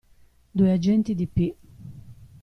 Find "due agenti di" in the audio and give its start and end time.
0.55-1.27